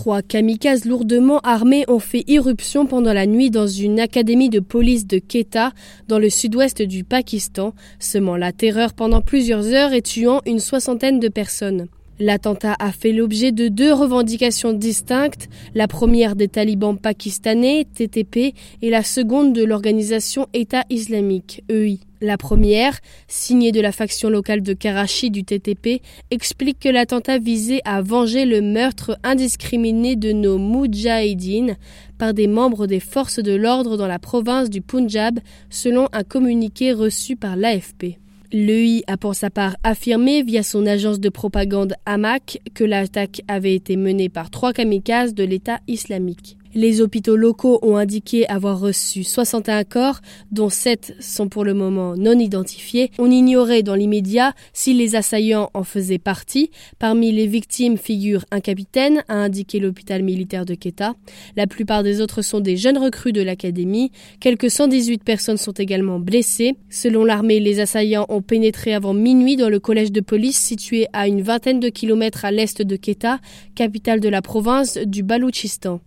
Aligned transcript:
Trois 0.00 0.22
kamikazes 0.22 0.86
lourdement 0.86 1.40
armés 1.40 1.84
ont 1.86 1.98
fait 1.98 2.24
irruption 2.26 2.86
pendant 2.86 3.12
la 3.12 3.26
nuit 3.26 3.50
dans 3.50 3.66
une 3.66 4.00
académie 4.00 4.48
de 4.48 4.58
police 4.58 5.06
de 5.06 5.18
Quetta, 5.18 5.72
dans 6.08 6.18
le 6.18 6.30
sud-ouest 6.30 6.80
du 6.80 7.04
Pakistan, 7.04 7.74
semant 7.98 8.38
la 8.38 8.50
terreur 8.50 8.94
pendant 8.94 9.20
plusieurs 9.20 9.66
heures 9.74 9.92
et 9.92 10.00
tuant 10.00 10.40
une 10.46 10.58
soixantaine 10.58 11.20
de 11.20 11.28
personnes. 11.28 11.86
L'attentat 12.20 12.76
a 12.78 12.92
fait 12.92 13.12
l'objet 13.12 13.50
de 13.50 13.68
deux 13.68 13.94
revendications 13.94 14.74
distinctes, 14.74 15.48
la 15.74 15.88
première 15.88 16.36
des 16.36 16.48
talibans 16.48 16.98
pakistanais, 16.98 17.86
TTP, 17.94 18.54
et 18.82 18.90
la 18.90 19.02
seconde 19.02 19.54
de 19.54 19.64
l'organisation 19.64 20.46
État 20.52 20.84
islamique, 20.90 21.64
EI. 21.70 21.98
La 22.20 22.36
première, 22.36 22.98
signée 23.26 23.72
de 23.72 23.80
la 23.80 23.90
faction 23.90 24.28
locale 24.28 24.60
de 24.60 24.74
Karachi 24.74 25.30
du 25.30 25.44
TTP, 25.44 26.02
explique 26.30 26.78
que 26.78 26.90
l'attentat 26.90 27.38
visait 27.38 27.80
à 27.86 28.02
venger 28.02 28.44
le 28.44 28.60
meurtre 28.60 29.18
indiscriminé 29.24 30.14
de 30.14 30.32
nos 30.32 30.58
Moudjahidines 30.58 31.78
par 32.18 32.34
des 32.34 32.48
membres 32.48 32.86
des 32.86 33.00
forces 33.00 33.40
de 33.40 33.54
l'ordre 33.54 33.96
dans 33.96 34.06
la 34.06 34.18
province 34.18 34.68
du 34.68 34.82
Punjab, 34.82 35.40
selon 35.70 36.08
un 36.12 36.22
communiqué 36.22 36.92
reçu 36.92 37.36
par 37.36 37.56
l'AFP. 37.56 38.18
L'EI 38.52 39.04
a 39.06 39.16
pour 39.16 39.36
sa 39.36 39.48
part 39.48 39.76
affirmé 39.84 40.42
via 40.42 40.64
son 40.64 40.84
agence 40.84 41.20
de 41.20 41.28
propagande 41.28 41.94
AMAC 42.04 42.60
que 42.74 42.82
l'attaque 42.82 43.42
avait 43.46 43.74
été 43.76 43.94
menée 43.96 44.28
par 44.28 44.50
trois 44.50 44.72
kamikazes 44.72 45.34
de 45.34 45.44
l'État 45.44 45.78
islamique. 45.86 46.56
Les 46.72 47.00
hôpitaux 47.00 47.34
locaux 47.34 47.80
ont 47.82 47.96
indiqué 47.96 48.48
avoir 48.48 48.78
reçu 48.78 49.24
61 49.24 49.82
corps, 49.82 50.20
dont 50.52 50.68
7 50.68 51.16
sont 51.18 51.48
pour 51.48 51.64
le 51.64 51.74
moment 51.74 52.14
non 52.16 52.38
identifiés. 52.38 53.10
On 53.18 53.28
ignorait 53.28 53.82
dans 53.82 53.96
l'immédiat 53.96 54.54
si 54.72 54.94
les 54.94 55.16
assaillants 55.16 55.70
en 55.74 55.82
faisaient 55.82 56.18
partie. 56.18 56.70
Parmi 57.00 57.32
les 57.32 57.48
victimes 57.48 57.96
figure 57.96 58.44
un 58.52 58.60
capitaine, 58.60 59.24
a 59.26 59.34
indiqué 59.34 59.80
l'hôpital 59.80 60.22
militaire 60.22 60.64
de 60.64 60.74
Quetta. 60.74 61.14
La 61.56 61.66
plupart 61.66 62.04
des 62.04 62.20
autres 62.20 62.40
sont 62.40 62.60
des 62.60 62.76
jeunes 62.76 62.98
recrues 62.98 63.32
de 63.32 63.42
l'académie. 63.42 64.12
Quelques 64.38 64.70
118 64.70 65.24
personnes 65.24 65.56
sont 65.56 65.72
également 65.72 66.20
blessées. 66.20 66.76
Selon 66.88 67.24
l'armée, 67.24 67.58
les 67.58 67.80
assaillants 67.80 68.26
ont 68.28 68.42
pénétré 68.42 68.94
avant 68.94 69.12
minuit 69.12 69.56
dans 69.56 69.70
le 69.70 69.80
collège 69.80 70.12
de 70.12 70.20
police 70.20 70.58
situé 70.58 71.08
à 71.12 71.26
une 71.26 71.42
vingtaine 71.42 71.80
de 71.80 71.88
kilomètres 71.88 72.44
à 72.44 72.52
l'est 72.52 72.80
de 72.80 72.94
Quetta, 72.94 73.40
capitale 73.74 74.20
de 74.20 74.28
la 74.28 74.40
province 74.40 74.98
du 74.98 75.24
Baloutchistan. 75.24 76.00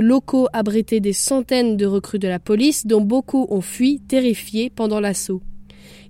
Locaux 0.00 0.48
abritaient 0.52 1.00
des 1.00 1.12
centaines 1.12 1.76
de 1.76 1.86
recrues 1.86 2.18
de 2.18 2.28
la 2.28 2.38
police, 2.38 2.86
dont 2.86 3.00
beaucoup 3.00 3.46
ont 3.50 3.60
fui, 3.60 4.00
terrifiés, 4.00 4.70
pendant 4.70 5.00
l'assaut. 5.00 5.42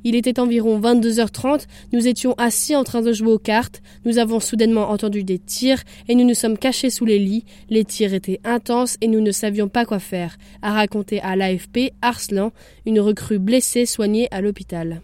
Il 0.04 0.14
était 0.14 0.38
environ 0.38 0.80
22h30, 0.80 1.66
nous 1.92 2.06
étions 2.06 2.34
assis 2.34 2.76
en 2.76 2.84
train 2.84 3.02
de 3.02 3.12
jouer 3.12 3.32
aux 3.32 3.38
cartes, 3.38 3.82
nous 4.04 4.18
avons 4.18 4.40
soudainement 4.40 4.90
entendu 4.90 5.24
des 5.24 5.38
tirs 5.38 5.82
et 6.08 6.14
nous 6.14 6.24
nous 6.24 6.34
sommes 6.34 6.56
cachés 6.56 6.90
sous 6.90 7.04
les 7.04 7.18
lits. 7.18 7.44
Les 7.68 7.84
tirs 7.84 8.14
étaient 8.14 8.40
intenses 8.44 8.96
et 9.00 9.08
nous 9.08 9.20
ne 9.20 9.32
savions 9.32 9.68
pas 9.68 9.84
quoi 9.84 9.98
faire, 9.98 10.38
a 10.62 10.72
raconté 10.72 11.20
à 11.20 11.36
l'AFP 11.36 11.92
Arslan, 12.00 12.52
une 12.86 13.00
recrue 13.00 13.38
blessée 13.38 13.86
soignée 13.86 14.28
à 14.30 14.40
l'hôpital. 14.40 15.02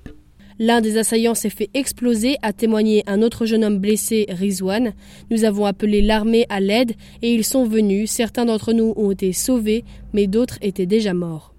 L'un 0.61 0.81
des 0.81 0.99
assaillants 0.99 1.35
s'est 1.35 1.51
fait 1.51 1.69
exploser, 1.75 2.37
a 2.43 2.53
témoigné 2.53 3.03
un 3.09 3.23
autre 3.23 3.45
jeune 3.45 3.65
homme 3.65 3.81
blessé, 3.81 4.27
Rizwan. 4.29 4.93
Nous 5.31 5.45
avons 5.45 5.67
appelé 5.67 6.01
l'armée 6.01 6.47
à 6.49 6.61
l'aide 6.61 6.93
et 7.23 7.35
ils 7.35 7.45
sont 7.45 7.67
venus. 7.67 8.11
Certains 8.11 8.45
d'entre 8.45 8.73
nous 8.73 8.95
ont 8.97 9.11
été 9.11 9.33
sauvés, 9.33 9.85
mais 10.13 10.29
d'autres 10.29 10.59
étaient 10.63 10.87
déjà 10.87 11.13
morts. 11.13 11.53